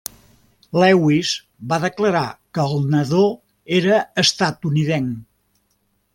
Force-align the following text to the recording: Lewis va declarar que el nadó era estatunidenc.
Lewis 0.83 1.33
va 1.73 1.79
declarar 1.83 2.23
que 2.59 2.65
el 2.71 2.81
nadó 2.95 3.23
era 3.81 4.01
estatunidenc. 4.25 5.15